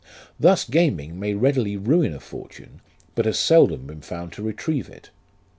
Thus 0.39 0.67
gaming 0.67 1.19
may 1.19 1.35
readily 1.35 1.77
ruin 1.77 2.11
a 2.11 2.19
fortune, 2.19 2.81
but 3.13 3.25
has 3.25 3.37
seldom 3.37 3.85
been 3.85 4.01
found 4.01 4.33
to 4.33 4.41
retrieve 4.41 4.89
it. 4.89 5.11